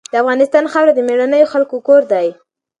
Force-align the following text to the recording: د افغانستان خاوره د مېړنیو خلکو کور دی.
د 0.11 0.13
افغانستان 0.21 0.65
خاوره 0.71 0.93
د 0.95 0.99
مېړنیو 1.07 1.51
خلکو 1.53 1.75
کور 1.87 2.01
دی. 2.11 2.27